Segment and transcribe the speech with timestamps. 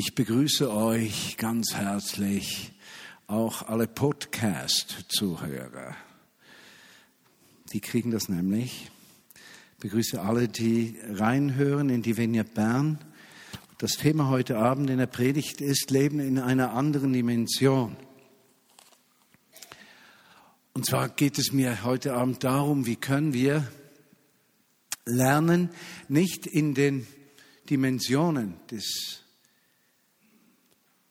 [0.00, 2.70] Ich begrüße euch ganz herzlich,
[3.26, 5.96] auch alle Podcast-Zuhörer.
[7.72, 8.92] Die kriegen das nämlich.
[9.72, 13.00] Ich begrüße alle, die reinhören in die Vineyard Bern.
[13.78, 17.96] Das Thema heute Abend in der Predigt ist Leben in einer anderen Dimension.
[20.74, 23.66] Und zwar geht es mir heute Abend darum, wie können wir
[25.06, 25.70] lernen,
[26.06, 27.04] nicht in den
[27.68, 29.24] Dimensionen des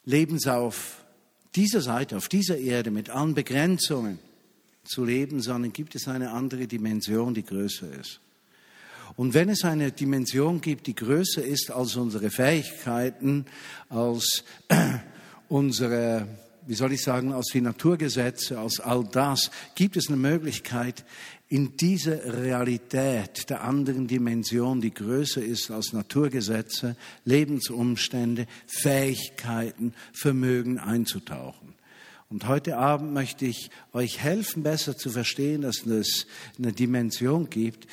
[0.07, 1.03] Lebens auf
[1.53, 4.19] dieser Seite, auf dieser Erde mit allen Begrenzungen
[4.85, 8.21] zu leben, sondern gibt es eine andere Dimension, die größer ist.
[9.17, 13.47] Und wenn es eine Dimension gibt, die größer ist als unsere Fähigkeiten,
[13.89, 14.45] als
[15.49, 16.25] unsere
[16.67, 21.05] wie soll ich sagen, als die Naturgesetze, als all das, gibt es eine Möglichkeit,
[21.49, 31.75] in diese Realität der anderen Dimension, die größer ist als Naturgesetze, Lebensumstände, Fähigkeiten, Vermögen einzutauchen.
[32.29, 37.87] Und heute Abend möchte ich euch helfen, besser zu verstehen, dass es eine Dimension gibt,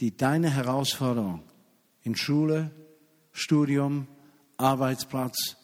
[0.00, 1.42] die deine Herausforderung
[2.02, 2.70] in Schule,
[3.32, 4.06] Studium,
[4.58, 5.56] Arbeitsplatz,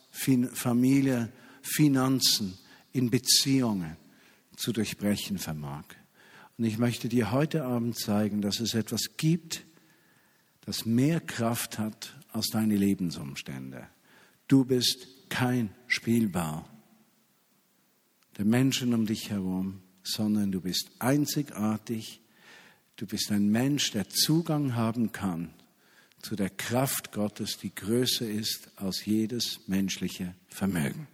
[0.54, 1.30] Familie,
[1.62, 2.58] Finanzen,
[2.92, 3.96] in Beziehungen
[4.56, 5.84] zu durchbrechen vermag.
[6.58, 9.64] Und ich möchte dir heute Abend zeigen, dass es etwas gibt,
[10.64, 13.88] das mehr Kraft hat als deine Lebensumstände.
[14.46, 16.64] Du bist kein Spielball
[18.38, 22.20] der Menschen um dich herum, sondern du bist einzigartig.
[22.96, 25.52] Du bist ein Mensch, der Zugang haben kann
[26.22, 31.08] zu der Kraft Gottes, die größer ist als jedes menschliche Vermögen.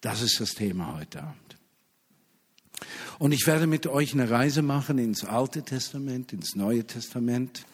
[0.00, 1.56] Das ist das Thema heute Abend.
[3.18, 7.64] Und ich werde mit euch eine Reise machen ins Alte Testament, ins Neue Testament.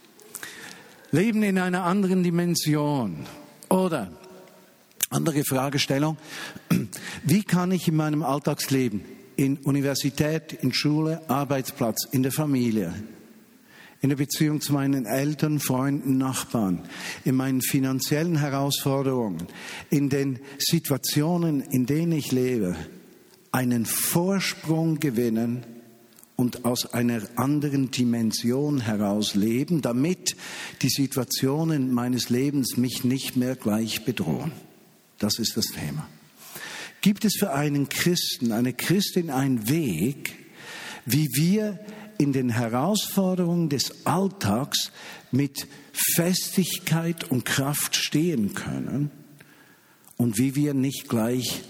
[1.10, 3.26] Leben in einer anderen Dimension.
[3.68, 4.10] Oder
[5.10, 6.16] andere Fragestellung.
[7.24, 9.02] Wie kann ich in meinem Alltagsleben,
[9.36, 12.94] in Universität, in Schule, Arbeitsplatz, in der Familie,
[14.04, 16.82] in der Beziehung zu meinen Eltern, Freunden, Nachbarn,
[17.24, 19.46] in meinen finanziellen Herausforderungen,
[19.88, 22.76] in den Situationen, in denen ich lebe,
[23.50, 25.64] einen Vorsprung gewinnen
[26.36, 30.36] und aus einer anderen Dimension heraus leben, damit
[30.82, 34.52] die Situationen meines Lebens mich nicht mehr gleich bedrohen.
[35.18, 36.06] Das ist das Thema.
[37.00, 40.34] Gibt es für einen Christen, eine Christin einen Weg,
[41.06, 41.78] wie wir
[42.18, 44.90] in den Herausforderungen des Alltags
[45.30, 49.10] mit Festigkeit und Kraft stehen können
[50.16, 51.62] und wie wir nicht gleich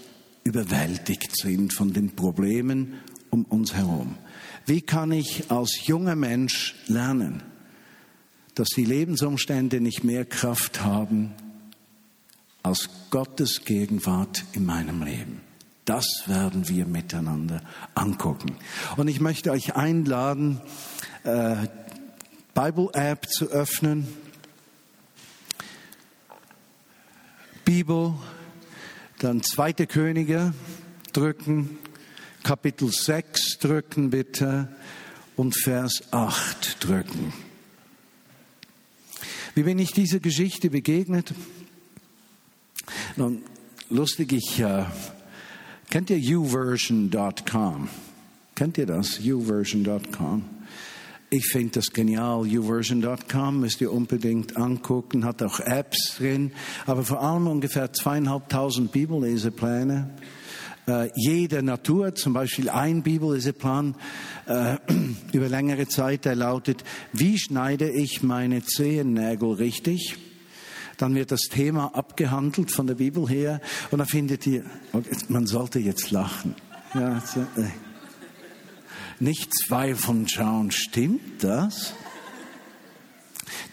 [0.44, 2.94] überwältigt sind von den Problemen
[3.30, 4.16] um uns herum.
[4.66, 7.42] Wie kann ich als junger Mensch lernen,
[8.54, 11.32] dass die Lebensumstände nicht mehr Kraft haben
[12.62, 15.40] als Gottes Gegenwart in meinem Leben?
[15.84, 17.60] Das werden wir miteinander
[17.94, 18.56] angucken.
[18.96, 20.60] Und ich möchte euch einladen,
[21.24, 21.56] äh,
[22.54, 24.08] Bible-App zu öffnen.
[27.64, 28.14] Bibel,
[29.18, 30.54] dann zweite Könige
[31.12, 31.78] drücken,
[32.42, 34.68] Kapitel 6 drücken bitte
[35.36, 37.32] und Vers 8 drücken.
[39.54, 41.32] Wie bin ich dieser Geschichte begegnet?
[43.16, 43.42] Nun,
[43.88, 44.84] lustig, ich äh,
[45.90, 47.88] Kennt ihr uversion.com?
[48.54, 49.20] Kennt ihr das?
[49.20, 50.44] uversion.com?
[51.30, 52.42] Ich finde das genial.
[52.42, 56.52] uversion.com müsst ihr unbedingt angucken, hat auch Apps drin,
[56.86, 60.10] aber vor allem ungefähr zweieinhalbtausend Bibellesepläne.
[60.86, 63.96] Äh, jede Natur, zum Beispiel ein Bibelleseplan
[64.46, 64.76] äh,
[65.32, 70.16] über längere Zeit, der lautet, wie schneide ich meine Zehennägel richtig?
[70.98, 73.60] Dann wird das Thema abgehandelt von der Bibel her
[73.90, 74.64] und dann findet ihr,
[75.28, 76.54] man sollte jetzt lachen.
[76.94, 77.18] Ja,
[77.56, 77.68] äh.
[79.20, 81.94] Nicht zwei von schauen, stimmt das?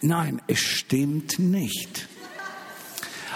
[0.02, 2.08] Nein, es stimmt nicht.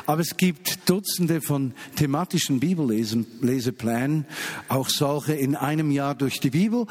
[0.07, 4.25] Aber es gibt Dutzende von thematischen Bibelleseplänen,
[4.67, 6.85] auch solche in einem Jahr durch die Bibel.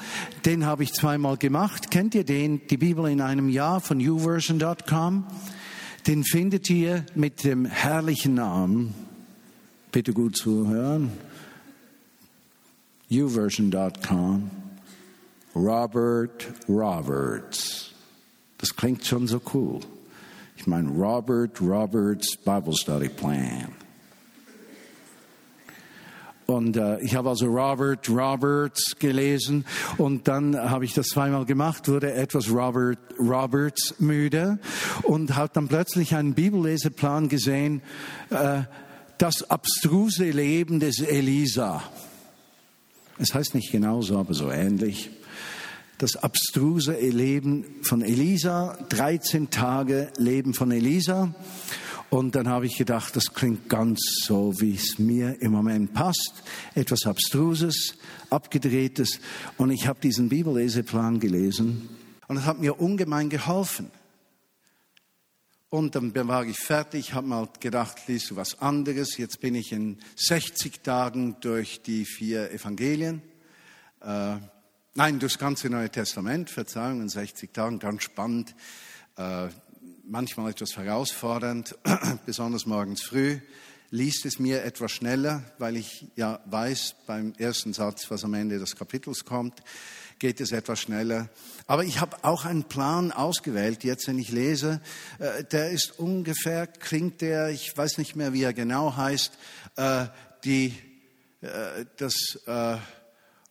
[0.44, 1.92] Den habe ich zweimal gemacht.
[1.92, 2.66] Kennt ihr den?
[2.68, 5.26] Die Bibel in einem Jahr von uversion.com?
[6.06, 8.94] Den findet ihr mit dem herrlichen Namen,
[9.90, 11.10] bitte gut zuhören,
[13.10, 14.50] uversion.com,
[15.54, 17.92] Robert Roberts.
[18.58, 19.80] Das klingt schon so cool.
[20.56, 23.83] Ich meine, Robert Roberts Bible Study Plan.
[26.46, 29.64] Und äh, ich habe also Robert Roberts gelesen
[29.96, 34.58] und dann habe ich das zweimal gemacht, wurde etwas Robert Roberts müde
[35.02, 37.80] und habe dann plötzlich einen Bibelleseplan gesehen,
[38.28, 38.62] äh,
[39.16, 41.82] das abstruse Leben des Elisa.
[43.18, 45.10] Es heißt nicht genauso, aber so ähnlich.
[45.98, 51.32] Das abstruse Leben von Elisa, 13 Tage Leben von Elisa.
[52.14, 56.44] Und dann habe ich gedacht, das klingt ganz so, wie es mir im Moment passt.
[56.76, 57.96] Etwas Abstruses,
[58.30, 59.18] Abgedrehtes.
[59.56, 61.88] Und ich habe diesen Bibelleseplan gelesen
[62.28, 63.90] und es hat mir ungemein geholfen.
[65.70, 69.16] Und dann war ich fertig, habe mal gedacht, liest du was anderes.
[69.16, 73.22] Jetzt bin ich in 60 Tagen durch die vier Evangelien.
[74.00, 74.36] Äh,
[74.94, 78.54] nein, das ganze Neue Testament, Verzeihung, in 60 Tagen, ganz spannend.
[79.16, 79.48] Äh,
[80.06, 81.76] manchmal etwas herausfordernd,
[82.26, 83.38] besonders morgens früh.
[83.90, 88.58] Liest es mir etwas schneller, weil ich ja weiß beim ersten Satz, was am Ende
[88.58, 89.62] des Kapitels kommt
[90.18, 91.28] geht es etwas schneller.
[91.66, 94.80] Aber ich habe auch einen Plan ausgewählt, jetzt wenn ich lese.
[95.18, 99.32] Äh, der ist ungefähr, klingt der, ich weiß nicht mehr, wie er genau heißt,
[99.76, 100.06] äh,
[100.44, 100.74] die,
[101.40, 102.14] äh, das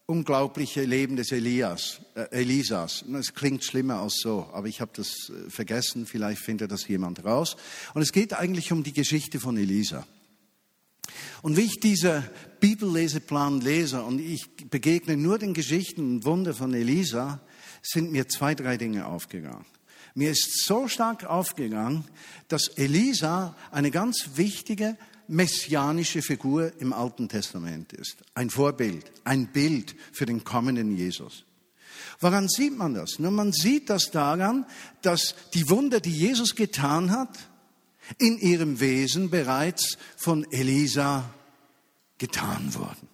[0.06, 2.02] unglaubliche Leben des Elias,
[2.32, 3.06] Elisas.
[3.14, 7.56] Es klingt schlimmer als so, aber ich habe das vergessen, vielleicht findet das jemand raus.
[7.94, 10.06] Und es geht eigentlich um die Geschichte von Elisa.
[11.42, 12.24] Und wie ich diesen
[12.60, 17.42] Bibelleseplan lese und ich begegne nur den Geschichten und Wunder von Elisa,
[17.82, 19.66] sind mir zwei, drei Dinge aufgegangen.
[20.16, 22.06] Mir ist so stark aufgegangen,
[22.48, 24.98] dass Elisa eine ganz wichtige
[25.28, 28.18] messianische Figur im Alten Testament ist.
[28.36, 31.46] Ein Vorbild, ein Bild für den kommenden Jesus.
[32.20, 33.20] Woran sieht man das?
[33.20, 34.66] Nun, man sieht das daran,
[35.02, 37.50] dass die Wunder, die Jesus getan hat,
[38.18, 41.34] in ihrem Wesen bereits von Elisa
[42.18, 43.13] getan wurden.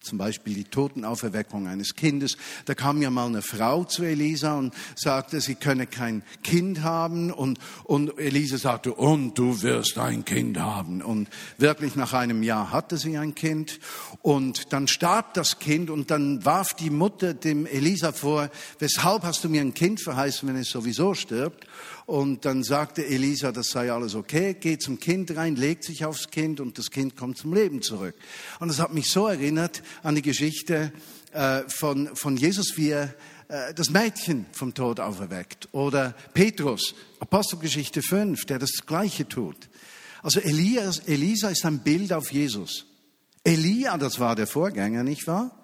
[0.00, 2.36] Zum Beispiel die Totenauferweckung eines Kindes.
[2.66, 7.32] Da kam ja mal eine Frau zu Elisa und sagte, sie könne kein Kind haben.
[7.32, 11.02] Und, und Elisa sagte, und du wirst ein Kind haben.
[11.02, 11.28] Und
[11.58, 13.80] wirklich nach einem Jahr hatte sie ein Kind.
[14.22, 19.42] Und dann starb das Kind und dann warf die Mutter dem Elisa vor, weshalb hast
[19.42, 21.66] du mir ein Kind verheißen, wenn es sowieso stirbt?
[22.08, 26.30] Und dann sagte Elisa, das sei alles okay, geht zum Kind rein, legt sich aufs
[26.30, 28.14] Kind und das Kind kommt zum Leben zurück.
[28.60, 30.90] Und das hat mich so erinnert an die Geschichte
[31.34, 33.14] äh, von, von Jesus, wie er
[33.48, 35.68] äh, das Mädchen vom Tod auferweckt.
[35.72, 39.68] Oder Petrus, Apostelgeschichte 5, der das Gleiche tut.
[40.22, 42.86] Also Elias, Elisa ist ein Bild auf Jesus.
[43.44, 45.62] Elia, das war der Vorgänger, nicht wahr?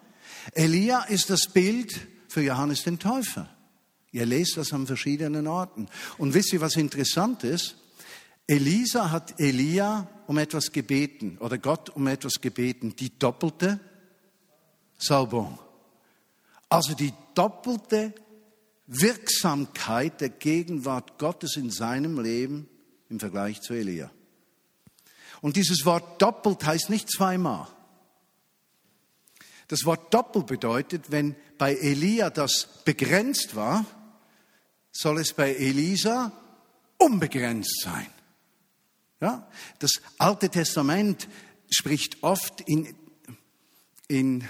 [0.53, 3.49] Elia ist das Bild für Johannes den Täufer.
[4.15, 5.89] Ihr lest das an verschiedenen Orten.
[6.19, 7.75] Und wisst ihr, was interessant ist?
[8.47, 13.81] Elisa hat Elia um etwas gebeten oder Gott um etwas gebeten, die doppelte
[14.99, 15.59] Salbung.
[16.69, 18.15] Also die doppelte
[18.87, 22.69] Wirksamkeit der Gegenwart Gottes in seinem Leben
[23.11, 24.13] im Vergleich zu Elia.
[25.41, 27.67] Und dieses Wort doppelt heißt nicht zweimal.
[29.67, 33.85] Das Wort doppelt bedeutet, wenn bei Elia das begrenzt war,
[34.95, 36.33] soll es bei Elisa
[36.99, 38.07] unbegrenzt sein.
[39.21, 39.47] Ja?
[39.81, 41.29] Das Alte Testament
[41.71, 42.95] spricht oft in,
[44.09, 44.49] in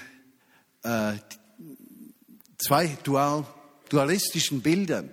[0.83, 1.15] äh,
[2.59, 3.47] zwei dual,
[3.89, 5.11] dualistischen Bildern.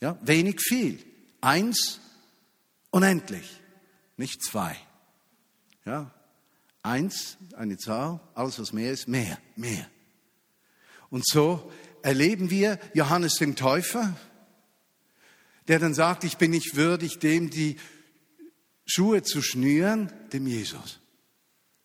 [0.00, 0.18] Ja?
[0.22, 0.98] Wenig viel.
[1.40, 2.00] Eins,
[2.90, 3.48] unendlich.
[4.16, 4.76] Nicht zwei.
[5.84, 6.10] Ja?
[6.82, 9.86] Eins, eine Zahl, alles was mehr ist, mehr, mehr.
[11.10, 11.70] Und so
[12.02, 14.16] erleben wir Johannes den Täufer,
[15.70, 17.76] der dann sagt, ich bin nicht würdig, dem die
[18.86, 20.98] Schuhe zu schnüren, dem Jesus.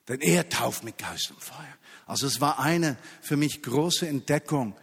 [0.07, 1.77] Denn er tauft mit Geist und Feuer.
[2.07, 4.75] Also es war eine für mich große Entdeckung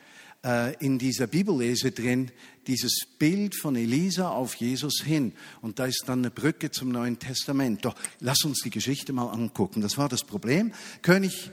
[0.44, 2.30] äh, in dieser Bibellese drin,
[2.68, 5.32] dieses Bild von Elisa auf Jesus hin.
[5.62, 7.84] Und da ist dann eine Brücke zum Neuen Testament.
[7.84, 9.80] Doch lass uns die Geschichte mal angucken.
[9.80, 10.72] Das war das Problem.
[11.02, 11.50] König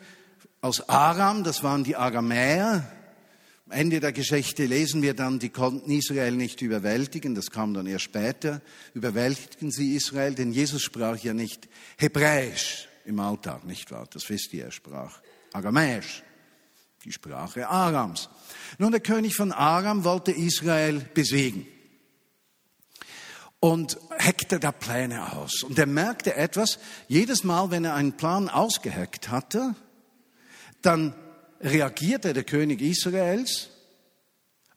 [0.62, 2.99] aus Aram, das waren die Aramäer, am
[3.72, 8.06] Ende der Geschichte lesen wir dann, die konnten Israel nicht überwältigen, das kam dann erst
[8.06, 8.62] später,
[8.94, 14.08] überwältigten sie Israel, denn Jesus sprach ja nicht Hebräisch im Alltag, nicht wahr?
[14.12, 15.22] Das wisst ihr, er sprach
[15.54, 16.24] Aramäisch,
[17.06, 18.30] die Sprache Arams.
[18.78, 21.68] Nun, der König von Aram wollte Israel besiegen
[23.60, 25.64] und heckte da Pläne aus.
[25.64, 29.76] Und er merkte etwas, jedes Mal, wenn er einen Plan ausgeheckt hatte,
[30.82, 31.14] dann
[31.62, 33.70] reagierte der König Israels,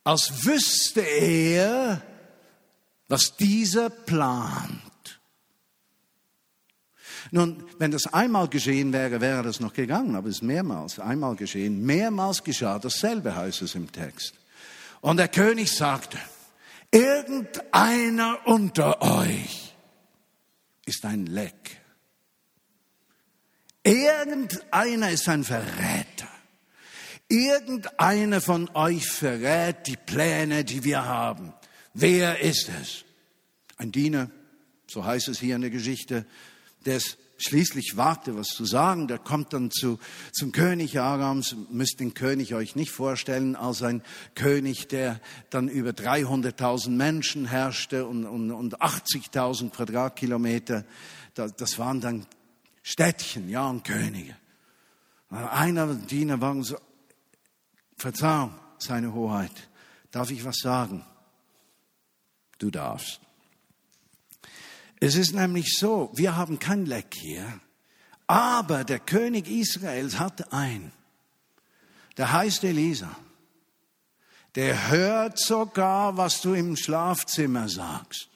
[0.05, 2.03] als wüsste er,
[3.09, 4.81] was dieser plant.
[7.31, 11.37] Nun, wenn das einmal geschehen wäre, wäre das noch gegangen, aber es ist mehrmals, einmal
[11.37, 11.85] geschehen.
[11.85, 14.35] Mehrmals geschah dasselbe, heißt es im Text.
[15.01, 16.19] Und der König sagte,
[16.91, 19.75] irgendeiner unter euch
[20.85, 21.81] ist ein Leck.
[23.83, 26.29] Irgendeiner ist ein Verräter.
[27.33, 31.55] Irgendeiner von euch verrät die Pläne, die wir haben.
[31.95, 33.07] Wer ist es?
[33.79, 34.31] Ein Diener,
[34.87, 36.27] so heißt es hier in der Geschichte,
[36.85, 39.09] der es schließlich wagte, was zu sagen.
[39.09, 39.99] Der kommt dann zu,
[40.35, 44.03] zum König Arams, müsst den König euch nicht vorstellen als ein
[44.35, 50.85] König, der dann über 300.000 Menschen herrschte und, und, und 80.000 Quadratkilometer.
[51.33, 52.27] Das waren dann
[52.83, 54.37] Städtchen, ja, und Könige.
[55.31, 56.77] Einer Diener war so,
[58.03, 59.69] Verzeihung, seine Hoheit,
[60.11, 61.05] darf ich was sagen?
[62.59, 63.21] Du darfst.
[64.99, 67.61] Es ist nämlich so, wir haben kein Leck hier,
[68.27, 70.91] aber der König Israels hatte einen,
[72.17, 73.15] der heißt Elisa.
[74.57, 78.29] Der hört sogar, was du im Schlafzimmer sagst.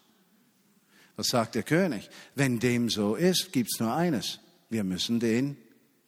[1.17, 2.09] Was sagt der König?
[2.37, 4.39] Wenn dem so ist, gibt's nur eines.
[4.71, 5.57] Wir müssen den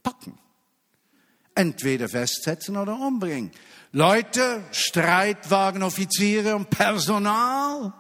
[0.04, 0.38] packen.
[1.58, 3.50] Entweder festsetzen oder umbringen.
[3.90, 7.92] Leute, Streitwagen, Offiziere und Personal,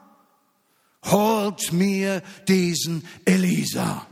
[1.06, 4.06] holt mir diesen Elisa.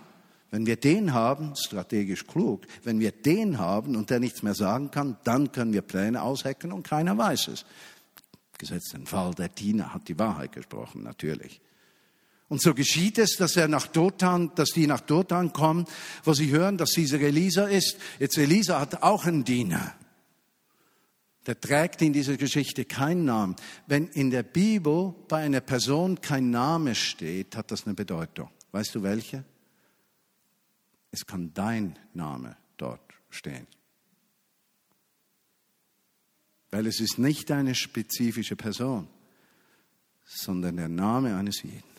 [0.50, 4.90] Wenn wir den haben, strategisch klug, wenn wir den haben und der nichts mehr sagen
[4.90, 7.66] kann, dann können wir Pläne aushecken und keiner weiß es.
[8.58, 11.60] Gesetzt den Fall, der Diener hat die Wahrheit gesprochen, natürlich.
[12.48, 15.84] Und so geschieht es, dass er nach Dothan, dass die nach Dothan kommen,
[16.22, 17.96] wo sie hören, dass dieser Elisa ist.
[18.20, 19.94] Jetzt Elisa hat auch einen Diener.
[21.46, 23.56] Der trägt in dieser Geschichte keinen Namen.
[23.86, 28.50] Wenn in der Bibel bei einer Person kein Name steht, hat das eine Bedeutung.
[28.72, 29.44] Weißt du welche?
[31.10, 33.66] Es kann dein Name dort stehen.
[36.70, 39.08] Weil es ist nicht eine spezifische Person,
[40.24, 41.95] sondern der Name eines jeden.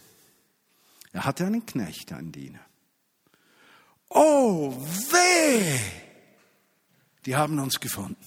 [1.13, 2.65] Er hatte einen Knecht, einen Diener.
[4.09, 5.79] Oh, weh!
[7.25, 8.25] Die haben uns gefunden.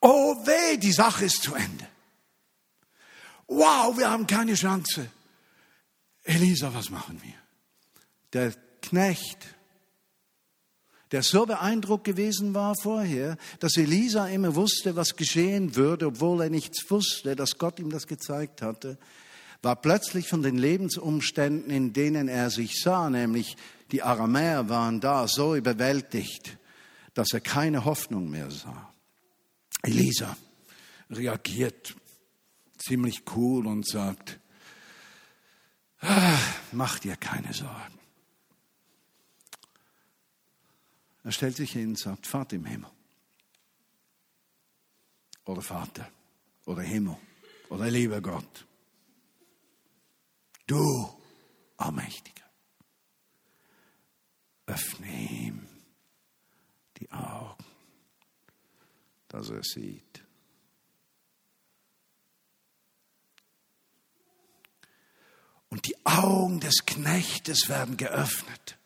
[0.00, 1.86] Oh, weh, die Sache ist zu Ende.
[3.48, 5.10] Wow, wir haben keine Chance.
[6.22, 7.34] Elisa, was machen wir?
[8.32, 9.38] Der Knecht,
[11.10, 16.50] der so beeindruckt gewesen war vorher, dass Elisa immer wusste, was geschehen würde, obwohl er
[16.50, 18.96] nichts wusste, dass Gott ihm das gezeigt hatte,
[19.62, 23.56] war plötzlich von den Lebensumständen, in denen er sich sah, nämlich
[23.92, 26.56] die Aramäer waren da, so überwältigt,
[27.14, 28.92] dass er keine Hoffnung mehr sah.
[29.82, 30.36] Elisa
[31.10, 31.94] reagiert
[32.78, 34.38] ziemlich cool und sagt,
[36.00, 36.38] ah,
[36.72, 37.98] mach dir keine Sorgen.
[41.22, 42.90] Er stellt sich hin und sagt, Vater im Himmel.
[45.44, 46.08] Oder Vater.
[46.64, 47.16] Oder Himmel.
[47.68, 48.66] Oder lieber Gott.
[50.70, 51.20] Du,
[51.78, 52.44] Allmächtiger,
[54.66, 55.66] öffne ihm
[56.98, 57.64] die Augen,
[59.26, 60.24] dass er sieht.
[65.70, 68.78] Und die Augen des Knechtes werden geöffnet.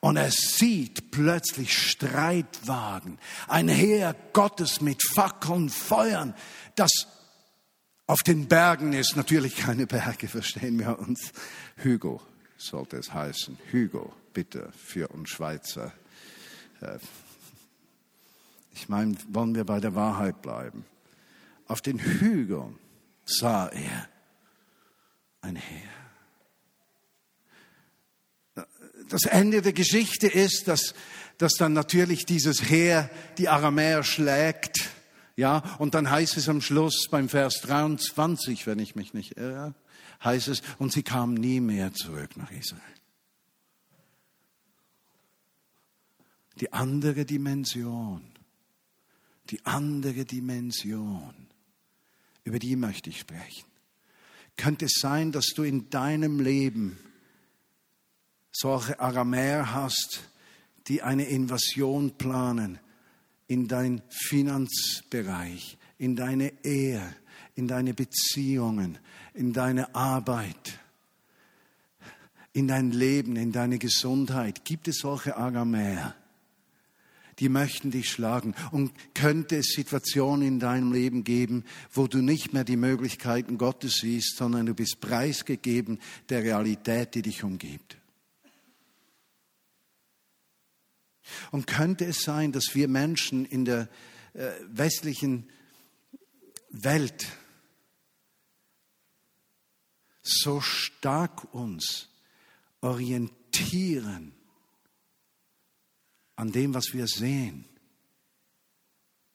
[0.00, 6.34] Und er sieht plötzlich Streitwagen, ein Heer Gottes mit Fackeln, Feuern,
[6.74, 7.06] das
[8.08, 11.30] auf den Bergen ist natürlich keine Berge, verstehen wir uns.
[11.84, 12.22] Hugo
[12.56, 13.58] sollte es heißen.
[13.70, 15.92] Hugo, bitte, für uns Schweizer.
[16.80, 16.98] Äh,
[18.72, 20.86] ich meine, wollen wir bei der Wahrheit bleiben.
[21.66, 22.78] Auf den Hügeln
[23.26, 24.08] sah er
[25.42, 25.90] ein Heer.
[29.10, 30.94] Das Ende der Geschichte ist, dass,
[31.36, 34.88] dass dann natürlich dieses Heer die Aramäer schlägt
[35.38, 39.72] ja, und dann heißt es am Schluss beim Vers 23, wenn ich mich nicht irre,
[40.24, 42.82] heißt es, und sie kamen nie mehr zurück nach Israel.
[46.60, 48.20] Die andere Dimension,
[49.50, 51.46] die andere Dimension,
[52.42, 53.68] über die möchte ich sprechen.
[54.56, 56.98] Könnte es sein, dass du in deinem Leben
[58.50, 60.20] solche Aramäer hast,
[60.88, 62.80] die eine Invasion planen,
[63.48, 67.02] in dein Finanzbereich, in deine Ehe,
[67.56, 68.98] in deine Beziehungen,
[69.34, 70.78] in deine Arbeit,
[72.52, 74.64] in dein Leben, in deine Gesundheit.
[74.64, 76.14] Gibt es solche Aramäer?
[77.38, 78.54] die möchten dich schlagen.
[78.70, 83.98] Und könnte es Situationen in deinem Leben geben, wo du nicht mehr die Möglichkeiten Gottes
[84.00, 87.96] siehst, sondern du bist preisgegeben der Realität, die dich umgibt.
[91.50, 93.88] Und könnte es sein, dass wir Menschen in der
[94.34, 95.48] äh, westlichen
[96.70, 97.26] Welt
[100.22, 102.08] so stark uns
[102.80, 104.32] orientieren
[106.36, 107.64] an dem, was wir sehen,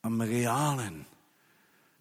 [0.01, 1.05] am Realen,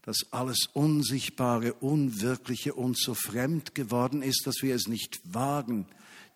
[0.03, 5.87] dass alles Unsichtbare, Unwirkliche uns so fremd geworden ist, dass wir es nicht wagen,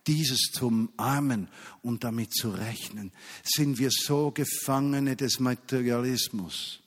[0.06, 1.48] dieses zu umarmen
[1.82, 3.12] und damit zu rechnen,
[3.44, 6.80] sind wir so Gefangene des Materialismus,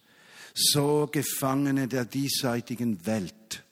[0.53, 3.63] so Gefangene der diesseitigen Welt,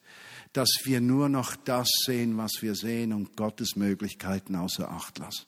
[0.54, 5.46] dass wir nur noch das sehen, was wir sehen und Gottes Möglichkeiten außer Acht lassen.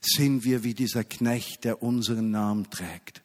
[0.00, 3.22] Sind wir wie dieser Knecht, der unseren Namen trägt,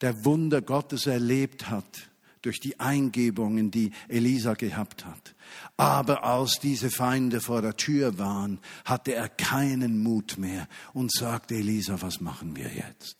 [0.00, 2.09] der Wunder Gottes erlebt hat,
[2.42, 5.34] durch die Eingebungen, die Elisa gehabt hat.
[5.76, 11.54] Aber als diese Feinde vor der Tür waren, hatte er keinen Mut mehr und sagte,
[11.54, 13.16] Elisa, was machen wir jetzt?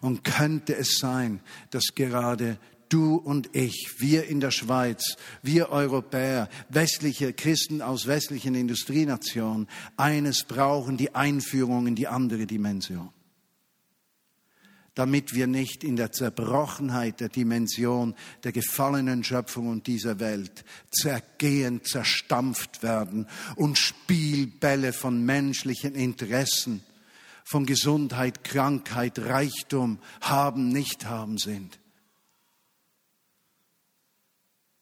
[0.00, 2.58] Und könnte es sein, dass gerade
[2.88, 10.44] du und ich, wir in der Schweiz, wir Europäer, westliche Christen aus westlichen Industrienationen, eines
[10.44, 13.10] brauchen, die Einführung in die andere Dimension
[14.96, 21.84] damit wir nicht in der Zerbrochenheit der Dimension der gefallenen Schöpfung und dieser Welt zergehen,
[21.84, 26.82] zerstampft werden und Spielbälle von menschlichen Interessen,
[27.44, 31.78] von Gesundheit, Krankheit, Reichtum, haben, nicht haben sind.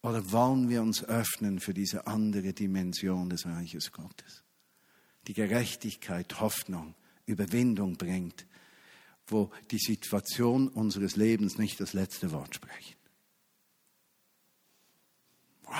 [0.00, 4.44] Oder wollen wir uns öffnen für diese andere Dimension des Reiches Gottes,
[5.26, 6.94] die Gerechtigkeit, Hoffnung,
[7.26, 8.46] Überwindung bringt,
[9.26, 12.94] wo die Situation unseres Lebens nicht das letzte Wort sprechen.
[15.64, 15.74] Wow.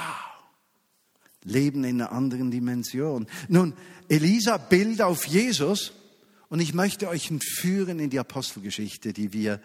[1.44, 3.26] Leben in einer anderen Dimension.
[3.48, 3.74] Nun,
[4.08, 5.92] Elisa Bild auf Jesus.
[6.48, 9.60] Und ich möchte euch entführen in die Apostelgeschichte, die wir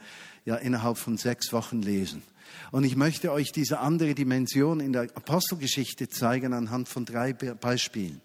[0.45, 2.23] ja innerhalb von sechs Wochen lesen.
[2.71, 8.21] Und ich möchte euch diese andere Dimension in der Apostelgeschichte zeigen anhand von drei Beispielen.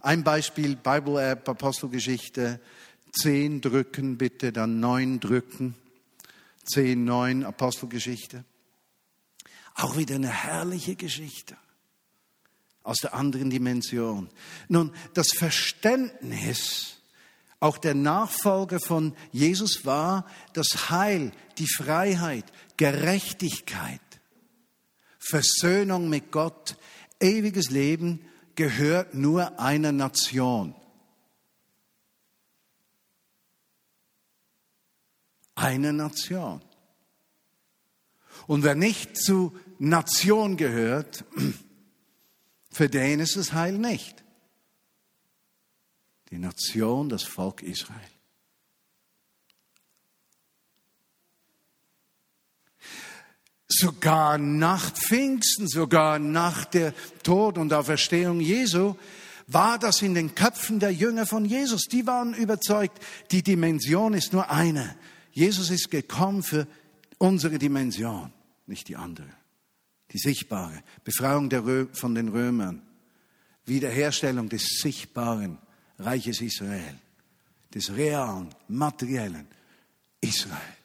[0.00, 2.60] Ein Beispiel, Bible App, Apostelgeschichte
[3.12, 5.74] Zehn drücken bitte, dann neun drücken.
[6.64, 8.44] Zehn, neun, Apostelgeschichte.
[9.74, 11.56] Auch wieder eine herrliche Geschichte
[12.82, 14.28] aus der anderen Dimension.
[14.68, 16.96] Nun, das Verständnis
[17.58, 22.44] auch der Nachfolger von Jesus war das Heil, die Freiheit,
[22.76, 24.00] Gerechtigkeit,
[25.18, 26.76] Versöhnung mit Gott,
[27.18, 28.20] ewiges Leben
[28.54, 30.74] gehört nur einer Nation.
[35.56, 36.60] Eine Nation.
[38.46, 41.24] Und wer nicht zu Nation gehört,
[42.70, 44.22] für den ist das Heil nicht.
[46.30, 47.98] Die Nation, das Volk Israel.
[53.68, 58.94] Sogar nach Pfingsten, sogar nach der Tod und Auferstehung Jesu,
[59.48, 61.84] war das in den Köpfen der Jünger von Jesus.
[61.84, 64.96] Die waren überzeugt, die Dimension ist nur eine.
[65.36, 66.66] Jesus ist gekommen für
[67.18, 68.32] unsere Dimension,
[68.66, 69.28] nicht die andere.
[70.10, 71.50] Die sichtbare Befreiung
[71.92, 72.80] von den Römern,
[73.66, 75.58] Wiederherstellung des sichtbaren
[75.98, 76.98] Reiches Israel,
[77.74, 79.46] des realen, materiellen
[80.22, 80.76] Israel.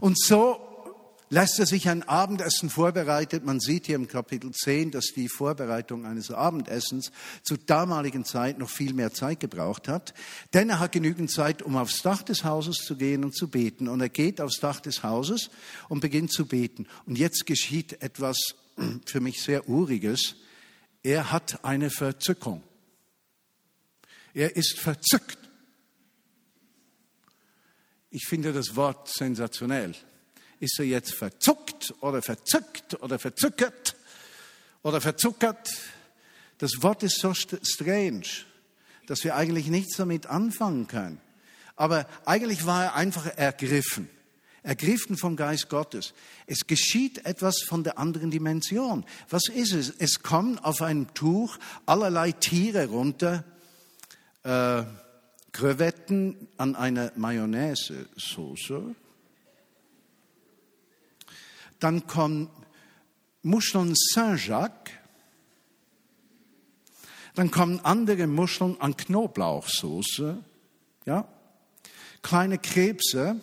[0.00, 0.65] Und so
[1.28, 3.44] lässt er sich ein Abendessen vorbereitet.
[3.44, 7.10] Man sieht hier im Kapitel 10, dass die Vorbereitung eines Abendessens
[7.42, 10.14] zur damaligen Zeit noch viel mehr Zeit gebraucht hat.
[10.54, 13.88] Denn er hat genügend Zeit, um aufs Dach des Hauses zu gehen und zu beten.
[13.88, 15.50] Und er geht aufs Dach des Hauses
[15.88, 16.86] und beginnt zu beten.
[17.06, 18.36] Und jetzt geschieht etwas
[19.06, 20.36] für mich sehr Uriges.
[21.02, 22.62] Er hat eine Verzückung.
[24.32, 25.38] Er ist verzückt.
[28.10, 29.94] Ich finde das Wort sensationell.
[30.60, 33.96] Ist er jetzt verzuckt oder verzückt oder verzückert
[34.82, 35.70] oder verzuckert?
[36.58, 38.26] Das Wort ist so strange,
[39.06, 41.20] dass wir eigentlich nichts damit anfangen können.
[41.76, 44.08] Aber eigentlich war er einfach ergriffen.
[44.62, 46.12] Ergriffen vom Geist Gottes.
[46.46, 49.04] Es geschieht etwas von der anderen Dimension.
[49.28, 49.90] Was ist es?
[49.90, 53.44] Es kommen auf einem Tuch allerlei Tiere runter,
[54.42, 54.82] äh,
[55.52, 58.94] Krevetten an einer Mayonnaise-Soße,
[61.80, 62.50] dann kommen
[63.42, 64.92] Muscheln Saint-Jacques.
[67.34, 70.42] Dann kommen andere Muscheln an Knoblauchsoße.
[71.04, 71.28] Ja?
[72.22, 73.40] Kleine Krebse.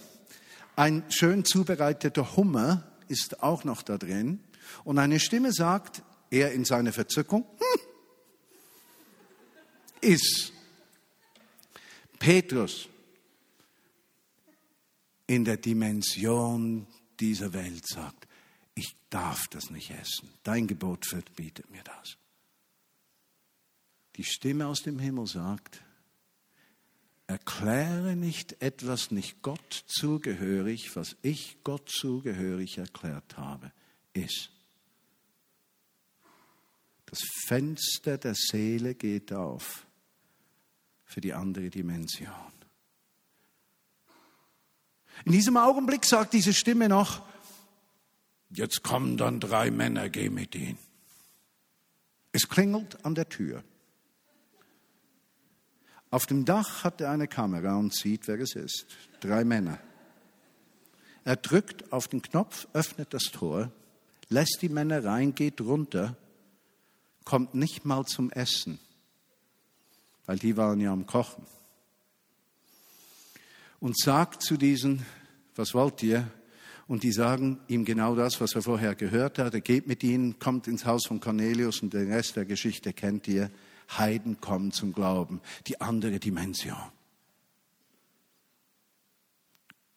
[0.76, 4.40] Ein schön zubereiteter Hummer ist auch noch da drin.
[4.84, 7.82] Und eine Stimme sagt, er in seiner Verzückung, hm,
[10.02, 10.52] ist
[12.18, 12.90] Petrus
[15.28, 16.88] in der Dimension
[17.20, 18.28] dieser Welt sagt,
[19.14, 20.28] darf das nicht essen.
[20.42, 22.18] Dein Gebot verbietet mir das.
[24.16, 25.84] Die Stimme aus dem Himmel sagt,
[27.28, 33.72] erkläre nicht etwas nicht Gott zugehörig, was ich Gott zugehörig erklärt habe,
[34.14, 34.50] ist.
[37.06, 39.86] Das Fenster der Seele geht auf
[41.06, 42.53] für die andere Dimension.
[45.26, 47.22] In diesem Augenblick sagt diese Stimme noch,
[48.50, 50.78] jetzt kommen dann drei Männer, geh mit ihnen.
[52.32, 53.64] Es klingelt an der Tür.
[56.10, 58.86] Auf dem Dach hat er eine Kamera und sieht, wer es ist.
[59.20, 59.80] Drei Männer.
[61.24, 63.72] Er drückt auf den Knopf, öffnet das Tor,
[64.30, 66.16] lässt die Männer rein, geht runter
[67.24, 68.80] kommt nicht mal zum Essen,
[70.26, 71.46] weil die waren ja am Kochen.
[73.84, 75.06] Und sagt zu diesen,
[75.58, 76.26] was wollt ihr?
[76.88, 79.54] Und die sagen ihm genau das, was er vorher gehört hat.
[79.54, 83.28] Er geht mit ihnen, kommt ins Haus von Cornelius und den Rest der Geschichte kennt
[83.28, 83.52] ihr.
[83.98, 85.42] Heiden kommen zum Glauben.
[85.68, 86.78] Die andere Dimension.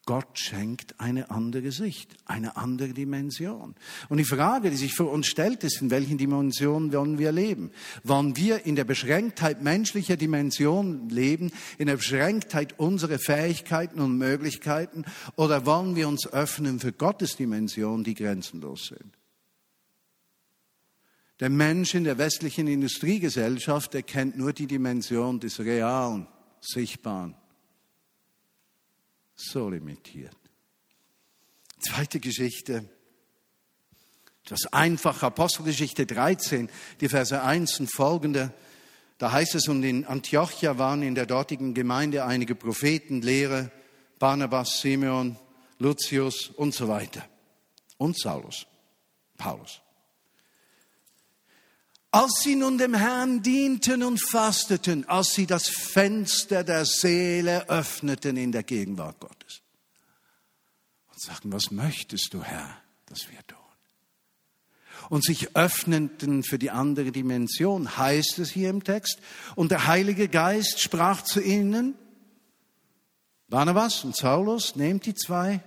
[0.07, 3.75] Gott schenkt eine andere Sicht, eine andere Dimension.
[4.09, 7.73] Und die Frage, die sich für uns stellt, ist, in welchen Dimensionen wollen wir leben?
[8.05, 15.05] Wollen wir in der Beschränktheit menschlicher Dimension leben, in der Beschränktheit unserer Fähigkeiten und Möglichkeiten,
[15.35, 19.13] oder wollen wir uns öffnen für Gottes Dimensionen, die grenzenlos sind?
[21.41, 26.29] Der Mensch in der westlichen Industriegesellschaft erkennt nur die Dimension des Realen,
[26.61, 27.35] Sichtbaren
[29.37, 30.37] so limitiert.
[31.79, 32.89] Zweite Geschichte,
[34.47, 36.71] das einfache Apostelgeschichte 13,
[37.01, 38.53] die Verse 1 und folgende.
[39.19, 43.71] Da heißt es, und in Antiochia waren in der dortigen Gemeinde einige Propheten, Lehrer,
[44.19, 45.37] Barnabas, Simeon,
[45.79, 47.25] Lucius und so weiter.
[47.99, 48.67] Und Saulus,
[49.37, 49.81] Paulus.
[52.17, 58.39] Als sie nun dem Herrn dienten und fasteten, als sie das Fenster der Seele öffneten
[58.39, 59.61] in der Gegenwart Gottes
[61.13, 62.75] und sagten, was möchtest du, Herr,
[63.05, 63.59] dass wir tun?
[65.11, 69.19] Und sich öffneten für die andere Dimension, heißt es hier im Text.
[69.55, 71.97] Und der Heilige Geist sprach zu ihnen,
[73.49, 75.61] Barnabas und Saulus, nehmt die zwei,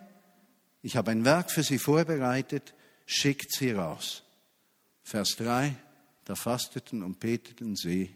[0.81, 2.73] ich habe ein Werk für sie vorbereitet,
[3.05, 4.23] schickt sie raus.
[5.03, 5.75] Vers 3,
[6.29, 8.15] da fasteten und beteten sie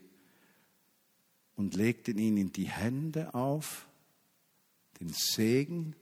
[1.56, 3.88] und legten ihnen die Hände auf.
[5.00, 5.96] Den Segen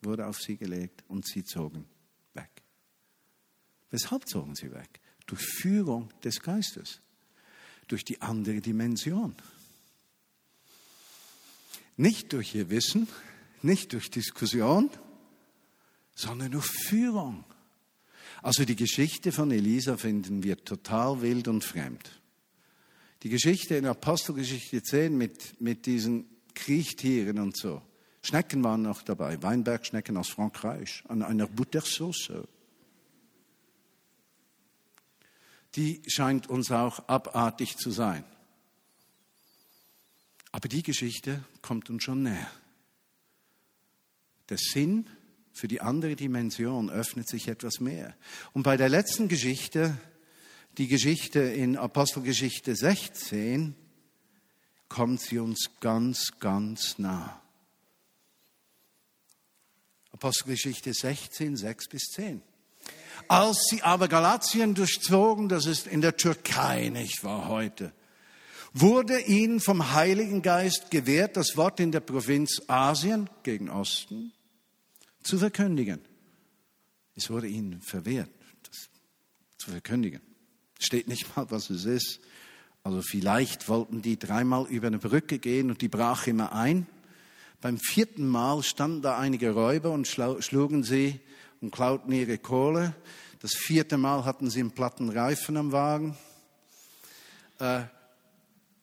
[0.00, 1.84] wurde auf sie gelegt und sie zogen
[2.32, 2.48] weg.
[3.90, 4.88] Weshalb zogen sie weg?
[5.26, 7.02] Durch Führung des Geistes,
[7.86, 9.34] durch die andere Dimension.
[11.98, 13.08] Nicht durch ihr Wissen,
[13.60, 14.88] nicht durch Diskussion,
[16.14, 17.44] sondern durch Führung.
[18.46, 22.22] Also die Geschichte von Elisa finden wir total wild und fremd.
[23.24, 27.82] Die Geschichte in Apostelgeschichte 10 mit, mit diesen Kriechtieren und so.
[28.22, 32.46] Schnecken waren noch dabei, Weinbergschnecken aus Frankreich, an einer Buttersauce.
[35.74, 38.22] Die scheint uns auch abartig zu sein.
[40.52, 42.52] Aber die Geschichte kommt uns schon näher.
[44.48, 45.10] Der Sinn
[45.56, 48.14] für die andere Dimension öffnet sich etwas mehr.
[48.52, 49.96] Und bei der letzten Geschichte,
[50.76, 53.74] die Geschichte in Apostelgeschichte 16,
[54.90, 57.40] kommt sie uns ganz, ganz nah.
[60.12, 62.42] Apostelgeschichte 16, 6 bis 10.
[63.26, 67.94] Als sie aber Galatien durchzogen, das ist in der Türkei, nicht wahr, heute,
[68.74, 74.34] wurde ihnen vom Heiligen Geist gewährt, das Wort in der Provinz Asien gegen Osten
[75.26, 76.00] zu verkündigen.
[77.14, 78.30] Es wurde ihnen verwehrt,
[78.62, 78.88] das
[79.58, 80.20] zu verkündigen.
[80.78, 82.20] Steht nicht mal, was es ist.
[82.82, 86.86] Also vielleicht wollten die dreimal über eine Brücke gehen und die brach immer ein.
[87.60, 91.20] Beim vierten Mal standen da einige Räuber und schlugen sie
[91.60, 92.94] und klauten ihre Kohle.
[93.40, 96.16] Das vierte Mal hatten sie einen platten Reifen am Wagen.
[97.58, 97.82] Äh,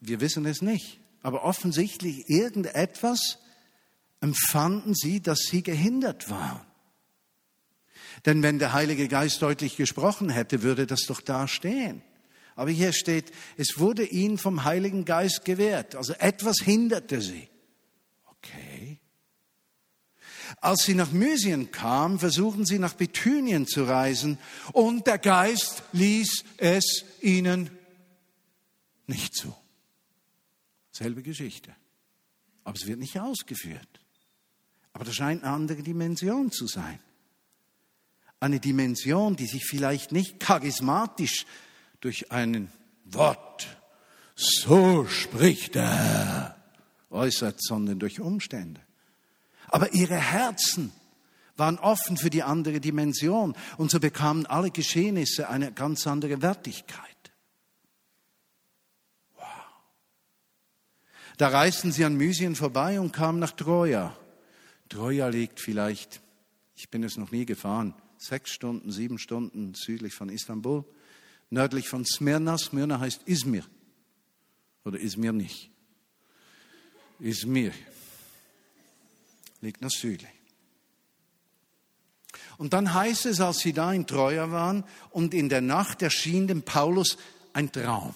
[0.02, 1.00] wir wissen es nicht.
[1.22, 3.38] Aber offensichtlich irgendetwas
[4.24, 6.66] empfanden sie, dass sie gehindert waren.
[8.26, 12.02] Denn wenn der Heilige Geist deutlich gesprochen hätte, würde das doch da stehen.
[12.56, 15.96] Aber hier steht, es wurde ihnen vom Heiligen Geist gewährt.
[15.96, 17.50] Also etwas hinderte sie.
[18.26, 19.00] Okay.
[20.62, 24.38] Als sie nach Mysien kamen, versuchten sie nach Bithynien zu reisen
[24.72, 27.72] und der Geist ließ es ihnen
[29.06, 29.54] nicht zu.
[30.92, 31.76] Selbe Geschichte.
[32.64, 34.03] Aber es wird nicht ausgeführt.
[34.94, 37.00] Aber das scheint eine andere Dimension zu sein.
[38.40, 41.46] Eine Dimension, die sich vielleicht nicht charismatisch
[42.00, 42.72] durch ein
[43.06, 43.68] Wort,
[44.36, 46.56] so spricht er,
[47.10, 48.82] äußert, sondern durch Umstände.
[49.68, 50.92] Aber ihre Herzen
[51.56, 57.32] waren offen für die andere Dimension und so bekamen alle Geschehnisse eine ganz andere Wertigkeit.
[59.36, 59.46] Wow.
[61.38, 64.16] Da reisten sie an Mysien vorbei und kamen nach Troja.
[64.90, 66.22] Troja liegt vielleicht,
[66.76, 70.86] ich bin es noch nie gefahren, sechs Stunden, sieben Stunden südlich von Istanbul,
[71.50, 72.58] nördlich von Smyrna.
[72.58, 73.66] Smyrna heißt Izmir.
[74.86, 75.70] Oder Izmir nicht.
[77.20, 77.72] Izmir
[79.62, 80.30] liegt nach südlich.
[82.58, 86.48] Und dann heißt es, als sie da in Troja waren und in der Nacht erschien
[86.48, 87.18] dem Paulus
[87.54, 88.14] ein Traum.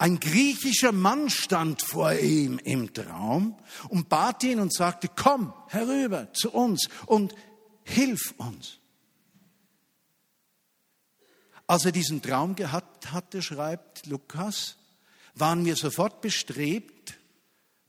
[0.00, 3.54] Ein griechischer Mann stand vor ihm im Traum
[3.90, 7.34] und bat ihn und sagte, komm herüber zu uns und
[7.84, 8.78] hilf uns.
[11.66, 14.78] Als er diesen Traum gehabt hatte, schreibt Lukas,
[15.34, 17.18] waren wir sofort bestrebt,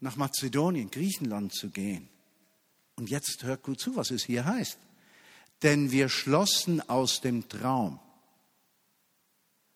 [0.02, 2.10] nach Mazedonien, Griechenland zu gehen.
[2.98, 4.78] Und jetzt hört gut zu, was es hier heißt.
[5.64, 8.02] Denn wir schlossen aus dem Traum,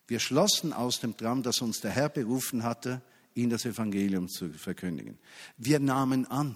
[0.07, 3.01] wir schlossen aus dem Traum, dass uns der Herr berufen hatte,
[3.33, 5.17] ihnen das Evangelium zu verkündigen.
[5.57, 6.55] Wir nahmen an.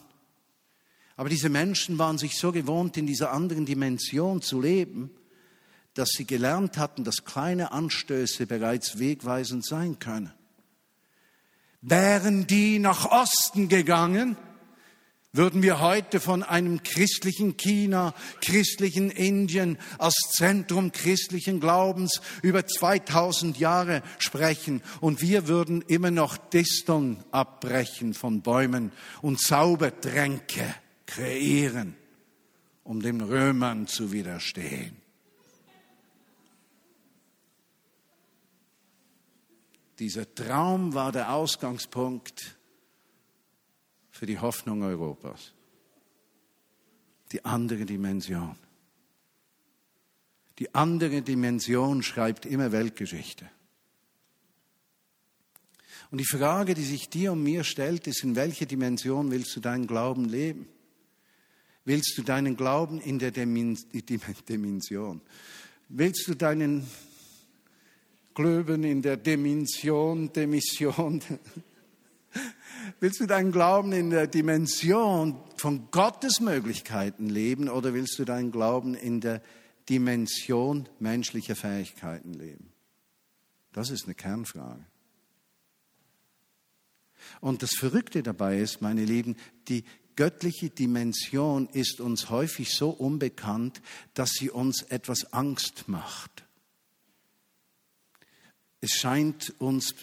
[1.17, 5.11] Aber diese Menschen waren sich so gewohnt, in dieser anderen Dimension zu leben,
[5.93, 10.31] dass sie gelernt hatten, dass kleine Anstöße bereits wegweisend sein können.
[11.81, 14.37] Wären die nach Osten gegangen,
[15.31, 23.59] würden wir heute von einem christlichen China, christlichen Indien als Zentrum christlichen Glaubens über 2000
[23.59, 30.73] Jahre sprechen und wir würden immer noch Disteln abbrechen von Bäumen und Zaubertränke
[31.05, 31.95] kreieren,
[32.83, 34.97] um den Römern zu widerstehen.
[39.99, 42.58] Dieser Traum war der Ausgangspunkt
[44.19, 45.53] für die Hoffnung Europas.
[47.31, 48.57] Die andere Dimension.
[50.57, 53.49] Die andere Dimension schreibt immer Weltgeschichte.
[56.11, 59.61] Und die Frage, die sich dir und mir stellt, ist, in welcher Dimension willst du
[59.61, 60.67] deinen Glauben leben?
[61.85, 63.31] Willst du deinen Glauben in der
[64.49, 65.21] Dimension?
[65.87, 66.85] Willst du deinen
[68.33, 71.21] Glauben in der Dimension, Demission,
[73.01, 78.51] Willst du deinen Glauben in der Dimension von Gottes Möglichkeiten leben oder willst du deinen
[78.51, 79.41] Glauben in der
[79.87, 82.73] Dimension menschlicher Fähigkeiten leben?
[83.71, 84.85] Das ist eine Kernfrage.
[87.39, 89.37] Und das Verrückte dabei ist, meine Lieben,
[89.69, 89.85] die
[90.17, 93.81] göttliche Dimension ist uns häufig so unbekannt,
[94.13, 96.45] dass sie uns etwas Angst macht.
[98.81, 99.93] Es scheint uns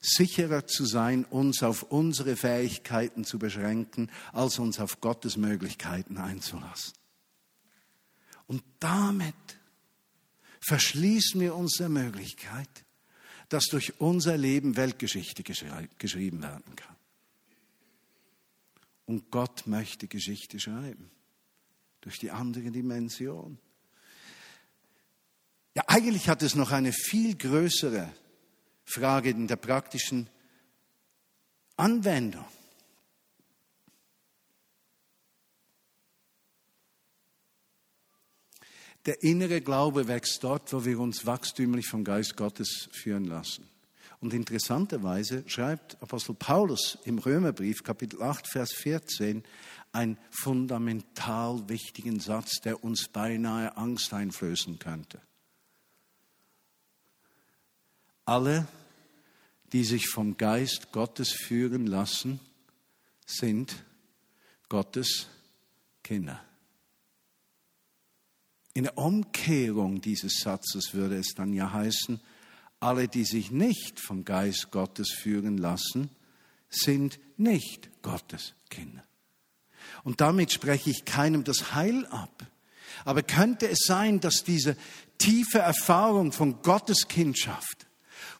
[0.00, 6.94] sicherer zu sein, uns auf unsere Fähigkeiten zu beschränken, als uns auf Gottes Möglichkeiten einzulassen.
[8.46, 9.34] Und damit
[10.60, 12.68] verschließen wir uns der Möglichkeit,
[13.50, 16.96] dass durch unser Leben Weltgeschichte geschrieben werden kann.
[19.06, 21.10] Und Gott möchte Geschichte schreiben,
[22.00, 23.58] durch die andere Dimension.
[25.74, 28.12] Ja, eigentlich hat es noch eine viel größere
[28.90, 30.28] Frage in der praktischen
[31.76, 32.44] Anwendung.
[39.06, 43.66] Der innere Glaube wächst dort, wo wir uns wachstümlich vom Geist Gottes führen lassen.
[44.20, 49.42] Und interessanterweise schreibt Apostel Paulus im Römerbrief Kapitel 8, Vers 14
[49.92, 55.20] einen fundamental wichtigen Satz, der uns beinahe Angst einflößen könnte.
[58.26, 58.68] Alle,
[59.72, 62.40] die sich vom Geist Gottes führen lassen,
[63.26, 63.84] sind
[64.68, 65.28] Gottes
[66.02, 66.42] Kinder.
[68.74, 72.20] In der Umkehrung dieses Satzes würde es dann ja heißen,
[72.78, 76.10] alle, die sich nicht vom Geist Gottes führen lassen,
[76.70, 79.04] sind nicht Gottes Kinder.
[80.02, 82.46] Und damit spreche ich keinem das Heil ab.
[83.04, 84.76] Aber könnte es sein, dass diese
[85.18, 87.86] tiefe Erfahrung von Gottes Kindschaft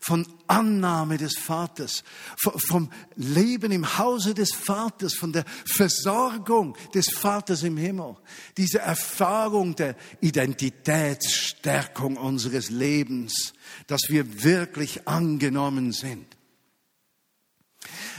[0.00, 2.02] von Annahme des Vaters,
[2.36, 8.16] vom Leben im Hause des Vaters, von der Versorgung des Vaters im Himmel.
[8.56, 13.52] Diese Erfahrung der Identitätsstärkung unseres Lebens,
[13.86, 16.26] dass wir wirklich angenommen sind.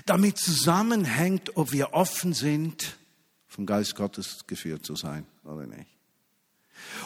[0.05, 2.97] Damit zusammenhängt, ob wir offen sind,
[3.47, 6.00] vom Geist Gottes geführt zu sein oder nicht.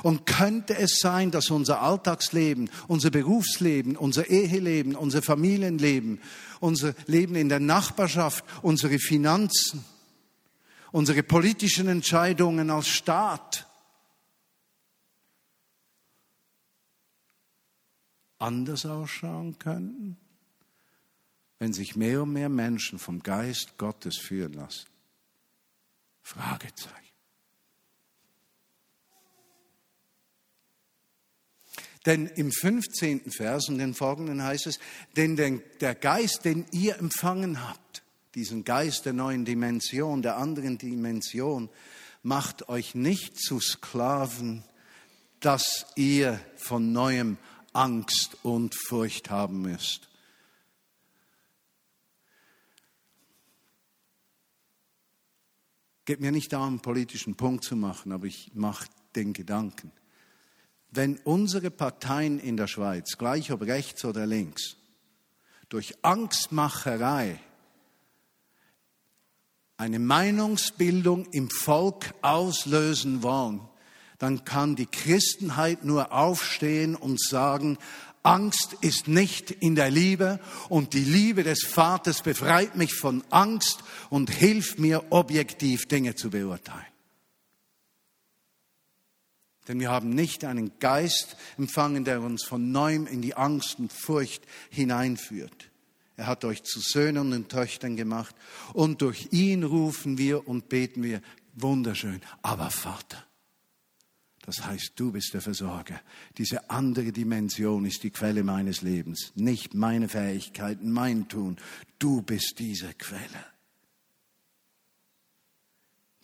[0.03, 6.21] Und könnte es sein, dass unser Alltagsleben, unser Berufsleben, unser Eheleben, unser Familienleben,
[6.59, 9.83] unser Leben in der Nachbarschaft, unsere Finanzen,
[10.91, 13.67] unsere politischen Entscheidungen als Staat
[18.37, 20.17] anders ausschauen könnten,
[21.59, 24.87] wenn sich mehr und mehr Menschen vom Geist Gottes führen lassen?
[26.21, 27.04] Fragezeichen.
[32.05, 33.31] Denn im 15.
[33.31, 34.79] Vers und den folgenden heißt es,
[35.15, 38.03] denn der Geist, den ihr empfangen habt,
[38.35, 41.69] diesen Geist der neuen Dimension, der anderen Dimension,
[42.21, 44.63] macht euch nicht zu Sklaven,
[45.39, 47.37] dass ihr von neuem
[47.73, 50.09] Angst und Furcht haben müsst.
[56.05, 59.91] Geht mir nicht darum, einen politischen Punkt zu machen, aber ich mache den Gedanken
[60.95, 64.77] wenn unsere Parteien in der Schweiz, gleich ob rechts oder links,
[65.69, 67.39] durch Angstmacherei
[69.77, 73.61] eine Meinungsbildung im Volk auslösen wollen,
[74.17, 77.77] dann kann die Christenheit nur aufstehen und sagen,
[78.23, 83.83] Angst ist nicht in der Liebe und die Liebe des Vaters befreit mich von Angst
[84.09, 86.94] und hilft mir objektiv Dinge zu beurteilen.
[89.67, 93.91] Denn wir haben nicht einen Geist empfangen, der uns von neuem in die Angst und
[93.91, 95.71] Furcht hineinführt.
[96.17, 98.35] Er hat euch zu Söhnen und Töchtern gemacht
[98.73, 101.21] und durch ihn rufen wir und beten wir
[101.55, 103.25] wunderschön, aber Vater.
[104.45, 105.99] Das heißt, du bist der Versorger.
[106.37, 111.57] Diese andere Dimension ist die Quelle meines Lebens, nicht meine Fähigkeiten, mein Tun.
[111.97, 113.54] Du bist diese Quelle.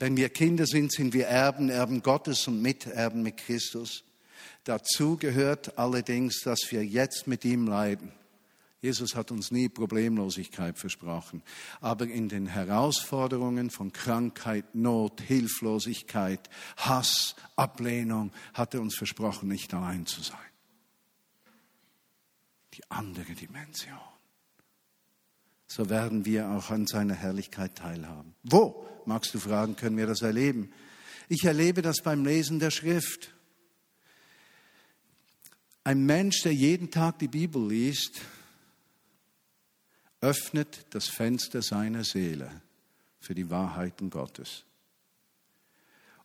[0.02, 4.04] Wenn wir Kinder sind, sind wir Erben, Erben Gottes und Miterben mit Christus.
[4.64, 8.12] Dazu gehört allerdings, dass wir jetzt mit ihm leiden.
[8.82, 11.44] Jesus hat uns nie Problemlosigkeit versprochen.
[11.82, 19.72] Aber in den Herausforderungen von Krankheit, Not, Hilflosigkeit, Hass, Ablehnung hat er uns versprochen, nicht
[19.72, 20.40] allein zu sein.
[22.74, 24.11] Die andere Dimension.
[25.74, 28.36] So werden wir auch an seiner Herrlichkeit teilhaben.
[28.44, 28.86] Wo?
[29.06, 30.74] magst du fragen, können wir das erleben?
[31.30, 33.34] Ich erlebe das beim Lesen der Schrift.
[35.86, 38.20] Ein Mensch, der jeden Tag die Bibel liest,
[40.20, 42.52] öffnet das Fenster seiner Seele
[43.22, 44.66] für die Wahrheiten Gottes.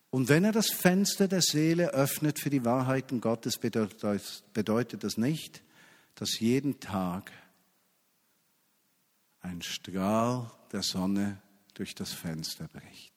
[0.09, 5.63] Und wenn er das Fenster der Seele öffnet für die Wahrheiten Gottes, bedeutet das nicht,
[6.15, 7.31] dass jeden Tag
[9.47, 11.41] ein Strahl der Sonne
[11.73, 13.13] durch das Fenster bricht.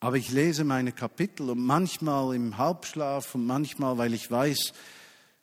[0.00, 4.72] Aber ich lese meine Kapitel und manchmal im Halbschlaf und manchmal, weil ich weiß,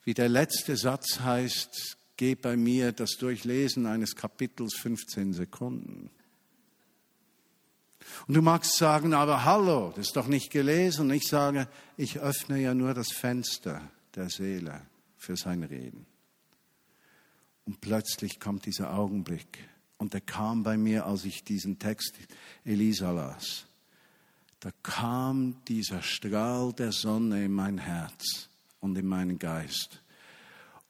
[0.04, 6.10] wie der letzte Satz heißt, geht bei mir das Durchlesen eines Kapitels 15 Sekunden.
[8.26, 11.10] Und du magst sagen, aber hallo, das ist doch nicht gelesen.
[11.10, 13.80] Und ich sage, ich öffne ja nur das Fenster
[14.14, 14.82] der Seele
[15.16, 16.06] für sein Reden.
[17.64, 19.68] Und plötzlich kommt dieser Augenblick,
[20.02, 22.18] und der kam bei mir, als ich diesen Text
[22.64, 23.66] Elisa las.
[24.58, 28.48] Da kam dieser Strahl der Sonne in mein Herz
[28.80, 30.02] und in meinen Geist.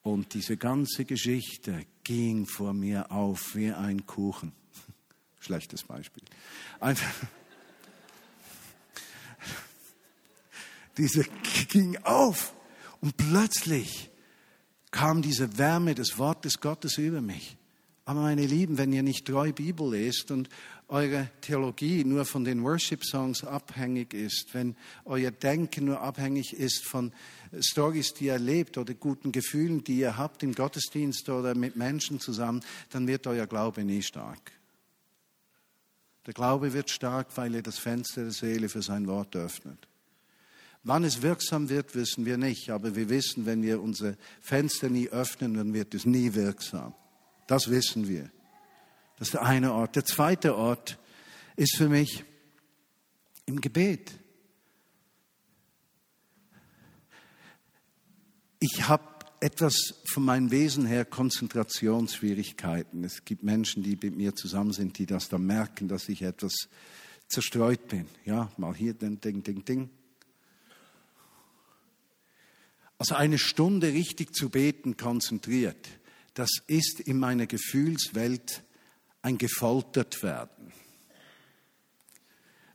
[0.03, 4.53] Und diese ganze Geschichte ging vor mir auf wie ein Kuchen.
[5.41, 6.23] Schlechtes Beispiel.
[6.81, 7.13] Einfach.
[10.97, 11.27] Diese
[11.69, 12.55] ging auf
[13.03, 14.09] und plötzlich
[14.93, 17.57] kam diese Wärme des Wortes Gottes über mich.
[18.05, 20.49] Aber meine Lieben, wenn ihr nicht treu Bibel lest und
[20.89, 27.13] eure Theologie nur von den Worship-Songs abhängig ist, wenn euer Denken nur abhängig ist von
[27.61, 32.21] Stories, die ihr erlebt oder guten Gefühlen, die ihr habt im Gottesdienst oder mit Menschen
[32.21, 34.53] zusammen, dann wird euer Glaube nie stark.
[36.27, 39.89] Der Glaube wird stark, weil ihr das Fenster der Seele für sein Wort öffnet.
[40.85, 45.09] Wann es wirksam wird, wissen wir nicht, aber wir wissen, wenn wir unser Fenster nie
[45.09, 46.95] öffnen, dann wird es nie wirksam.
[47.47, 48.31] Das wissen wir.
[49.19, 49.95] Das ist der eine Ort.
[49.95, 50.99] Der zweite Ort
[51.55, 52.25] ist für mich
[53.47, 54.11] im Gebet.
[58.59, 59.05] Ich habe
[59.39, 63.05] etwas von meinem Wesen her Konzentrationsschwierigkeiten.
[63.05, 66.69] Es gibt Menschen, die mit mir zusammen sind, die das dann merken, dass ich etwas
[67.29, 68.07] zerstreut bin.
[68.25, 69.91] Ja, mal hier, ding, ding, ding, ding.
[73.03, 75.89] Also eine Stunde richtig zu beten, konzentriert
[76.35, 78.63] das ist in meiner Gefühlswelt
[79.21, 80.73] ein gefoltert werden.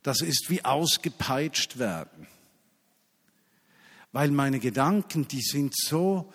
[0.03, 2.27] Das ist wie ausgepeitscht werden.
[4.11, 6.31] Weil meine Gedanken, die sind so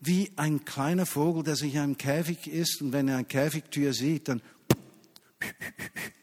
[0.00, 3.92] wie ein kleiner Vogel, der sich in einem Käfig ist und wenn er eine Käfigtür
[3.92, 4.42] sieht, dann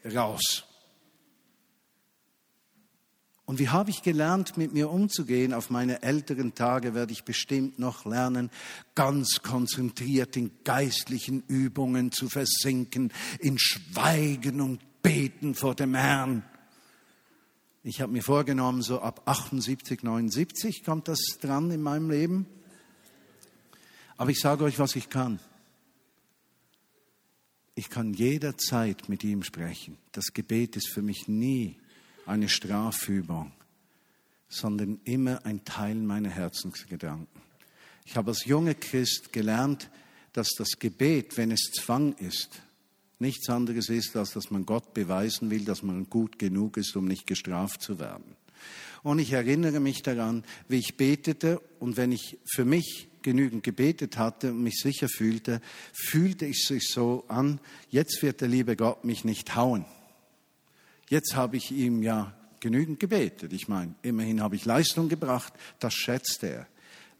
[0.14, 0.64] raus.
[3.46, 5.52] Und wie habe ich gelernt, mit mir umzugehen?
[5.52, 8.50] Auf meine älteren Tage werde ich bestimmt noch lernen,
[8.94, 16.42] ganz konzentriert in geistlichen Übungen zu versinken, in Schweigen und Beten vor dem Herrn.
[17.82, 22.46] Ich habe mir vorgenommen, so ab 78, 79 kommt das dran in meinem Leben.
[24.16, 25.38] Aber ich sage euch, was ich kann.
[27.74, 29.98] Ich kann jederzeit mit ihm sprechen.
[30.12, 31.76] Das Gebet ist für mich nie
[32.26, 33.52] eine Strafübung,
[34.48, 37.42] sondern immer ein Teil meiner Herzensgedanken.
[38.04, 39.90] Ich habe als junger Christ gelernt,
[40.32, 42.62] dass das Gebet, wenn es Zwang ist,
[43.18, 47.06] nichts anderes ist, als dass man Gott beweisen will, dass man gut genug ist, um
[47.06, 48.36] nicht gestraft zu werden.
[49.02, 54.18] Und ich erinnere mich daran, wie ich betete und wenn ich für mich genügend gebetet
[54.18, 55.60] hatte und mich sicher fühlte,
[55.92, 57.60] fühlte ich sich so an,
[57.90, 59.84] jetzt wird der liebe Gott mich nicht hauen.
[61.08, 63.52] Jetzt habe ich ihm ja genügend gebetet.
[63.52, 66.66] Ich meine, immerhin habe ich Leistung gebracht, das schätzt er.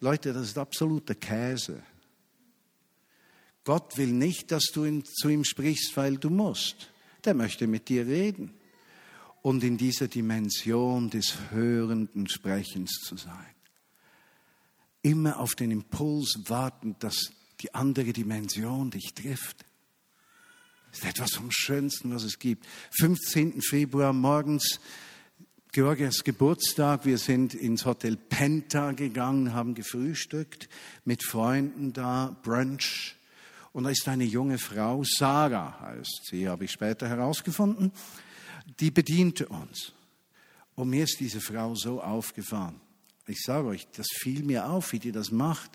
[0.01, 1.83] Leute, das ist absoluter Käse.
[3.65, 6.91] Gott will nicht, dass du ihn, zu ihm sprichst, weil du musst.
[7.25, 8.55] Der möchte mit dir reden.
[9.43, 13.55] Und in dieser Dimension des hörenden Sprechens zu sein.
[15.03, 19.65] Immer auf den Impuls warten, dass die andere Dimension dich trifft.
[20.95, 22.65] Das ist etwas vom Schönsten, was es gibt.
[23.01, 23.61] 15.
[23.63, 24.79] Februar morgens,
[25.73, 27.05] Georgias Geburtstag.
[27.05, 30.69] Wir sind ins Hotel Penta gegangen, haben gefrühstückt,
[31.05, 33.17] mit Freunden da, Brunch.
[33.73, 37.91] Und da ist eine junge Frau, Sarah heißt sie, habe ich später herausgefunden,
[38.79, 39.95] die bediente uns.
[40.77, 42.81] Und mir ist diese Frau so aufgefahren.
[43.27, 45.73] Ich sage euch, das fiel mir auf, wie die das macht.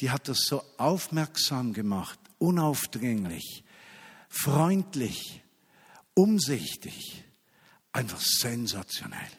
[0.00, 3.62] Die hat das so aufmerksam gemacht, unaufdringlich
[4.28, 5.42] freundlich,
[6.14, 7.24] umsichtig,
[7.92, 9.30] einfach sensationell.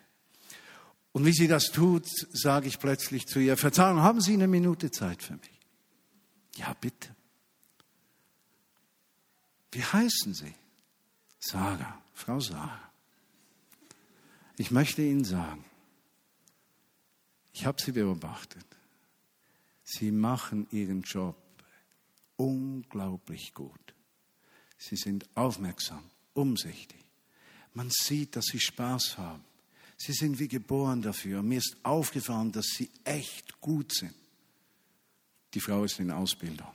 [1.11, 4.91] Und wie sie das tut, sage ich plötzlich zu ihr, Verzeihung, haben Sie eine Minute
[4.91, 5.59] Zeit für mich?
[6.55, 7.15] Ja, bitte.
[9.71, 10.53] Wie heißen Sie?
[11.39, 12.91] Sarah, Frau Sarah.
[14.57, 15.63] Ich möchte Ihnen sagen,
[17.53, 18.65] ich habe Sie beobachtet.
[19.83, 21.35] Sie machen Ihren Job
[22.35, 23.95] unglaublich gut.
[24.79, 26.03] Sie sind aufmerksam,
[26.33, 26.97] umsichtig.
[27.73, 29.43] Man sieht, dass sie Spaß haben.
[29.97, 31.43] Sie sind wie geboren dafür.
[31.43, 34.15] Mir ist aufgefallen, dass sie echt gut sind.
[35.53, 36.67] Die Frau ist in Ausbildung.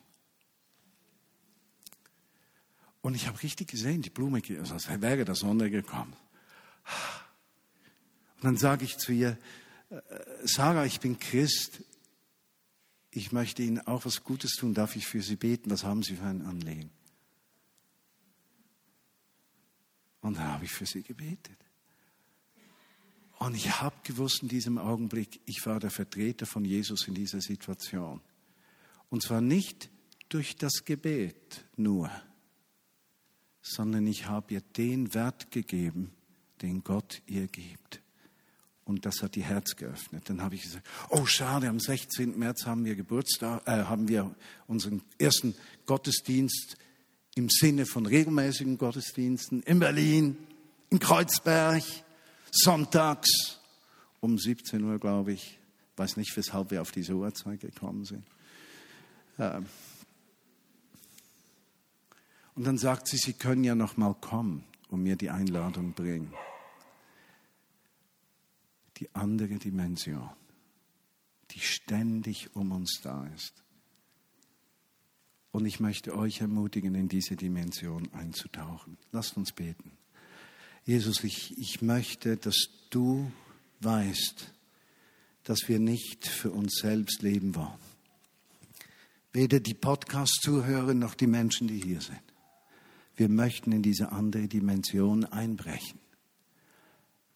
[3.01, 6.15] Und ich habe richtig gesehen, die Blume, als wäre der Sonne gekommen.
[8.37, 9.39] Und dann sage ich zu ihr,
[9.89, 9.97] äh,
[10.45, 11.83] Sarah, ich bin Christ.
[13.11, 14.75] Ich möchte Ihnen auch was Gutes tun.
[14.75, 15.71] Darf ich für Sie beten?
[15.71, 16.91] Was haben Sie für ein Anliegen?
[20.25, 21.59] Und dann habe ich für sie gebetet.
[23.39, 27.43] Und ich habe gewusst in diesem Augenblick, ich war der Vertreter von Jesus in dieser
[27.43, 28.23] Situation.
[29.11, 29.91] Und zwar nicht
[30.31, 32.11] durch das Gebet nur,
[33.61, 36.11] sondern ich habe ihr den Wert gegeben,
[36.63, 38.01] den Gott ihr gibt.
[38.87, 40.31] Und das hat ihr Herz geöffnet.
[40.31, 42.39] Dann habe ich gesagt, oh schade, am 16.
[42.39, 44.35] März haben wir Geburtstag, äh, haben wir
[44.69, 45.55] unseren ersten
[45.85, 46.79] Gottesdienst
[47.35, 50.37] im Sinne von regelmäßigen Gottesdiensten in Berlin,
[50.91, 51.83] in Kreuzberg,
[52.51, 53.61] sonntags
[54.21, 55.59] um 17 Uhr, glaube ich.
[55.93, 58.25] Ich weiß nicht, weshalb wir auf diese Uhrzeit gekommen sind.
[59.39, 59.67] Ähm,
[62.55, 66.33] und dann sagt sie, Sie können ja noch mal kommen und mir die Einladung bringen.
[68.99, 70.31] Die andere Dimension,
[71.51, 73.65] die ständig um uns da ist.
[75.55, 78.97] Und ich möchte euch ermutigen, in diese Dimension einzutauchen.
[79.13, 79.93] Lasst uns beten.
[80.85, 83.31] Jesus, ich, ich möchte, dass du
[83.79, 84.53] weißt,
[85.45, 87.79] dass wir nicht für uns selbst leben wollen.
[89.33, 92.19] Weder die Podcast-Zuhörer noch die Menschen, die hier sind.
[93.15, 96.01] Wir möchten in diese andere Dimension einbrechen,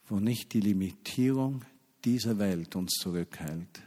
[0.08, 1.64] wo nicht die Limitierung
[2.04, 3.80] dieser Welt uns zurückhält,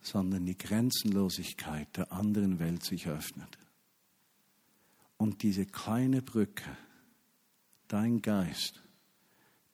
[0.00, 3.58] sondern die Grenzenlosigkeit der anderen Welt sich öffnet.
[5.16, 6.76] Und diese kleine Brücke,
[7.88, 8.82] dein Geist,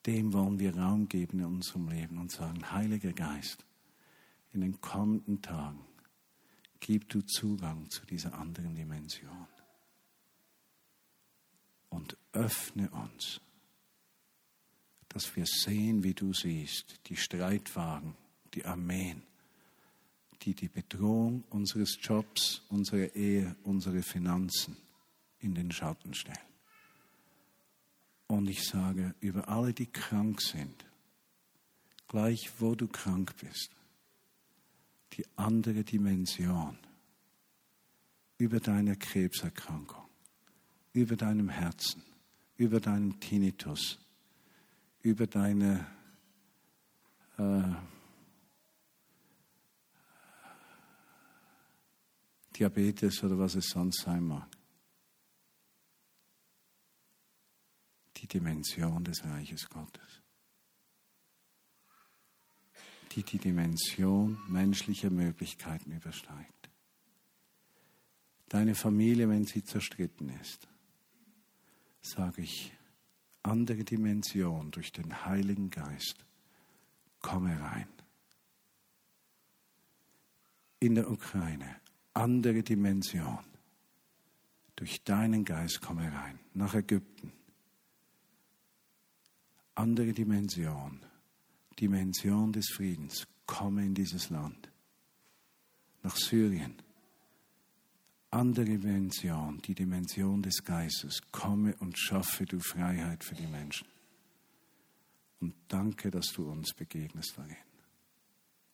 [0.07, 3.65] dem wollen wir Raum geben in unserem Leben und sagen, Heiliger Geist,
[4.53, 5.85] in den kommenden Tagen
[6.81, 9.47] gib du Zugang zu dieser anderen Dimension
[11.89, 13.41] und öffne uns,
[15.09, 18.15] dass wir sehen, wie du siehst, die Streitwagen,
[18.55, 19.23] die Armeen,
[20.47, 24.77] die die Bedrohung unseres Jobs, unserer Ehe, unsere Finanzen
[25.41, 26.39] in den Schatten stellen.
[28.29, 30.85] Und ich sage über alle, die krank sind,
[32.07, 33.71] gleich wo du krank bist,
[35.15, 36.79] die andere Dimension
[38.39, 40.05] über deine Krebserkrankung,
[40.93, 42.03] über deinem Herzen,
[42.57, 43.99] über deinen Tinnitus,
[45.03, 45.87] über deine
[47.39, 47.96] äh,
[52.59, 54.49] Diabetes oder was es sonst sein mag.
[58.17, 60.23] Die Dimension des Reiches Gottes.
[63.13, 66.71] Die die Dimension menschlicher Möglichkeiten übersteigt.
[68.49, 70.69] Deine Familie, wenn sie zerstritten ist,
[72.01, 72.73] sage ich,
[73.43, 76.25] andere Dimension durch den Heiligen Geist,
[77.21, 77.89] komme rein.
[80.79, 81.81] In der Ukraine,
[82.17, 83.39] andere Dimension.
[84.75, 86.39] Durch deinen Geist komme rein.
[86.55, 87.33] Nach Ägypten.
[89.75, 91.01] Andere Dimension.
[91.79, 93.27] Dimension des Friedens.
[93.47, 94.71] Komme in dieses Land.
[96.03, 96.75] Nach Syrien.
[98.31, 99.61] Andere Dimension.
[99.63, 101.21] Die Dimension des Geistes.
[101.31, 103.89] Komme und schaffe du Freiheit für die Menschen.
[105.41, 107.57] Und danke, dass du uns begegnest darin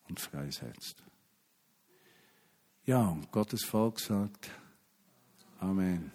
[0.08, 1.02] und freisetzt.
[2.84, 4.50] Ja, Gottes Volk sagt
[5.60, 6.10] Amen.